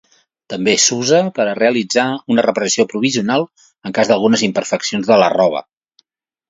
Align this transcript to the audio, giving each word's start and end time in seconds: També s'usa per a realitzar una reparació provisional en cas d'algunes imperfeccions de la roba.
També 0.53 0.71
s'usa 0.83 1.19
per 1.35 1.45
a 1.49 1.53
realitzar 1.59 2.05
una 2.37 2.47
reparació 2.47 2.87
provisional 2.95 3.47
en 3.91 3.97
cas 4.01 4.13
d'algunes 4.15 4.47
imperfeccions 4.51 5.13
de 5.13 5.25
la 5.25 5.35
roba. 5.41 5.65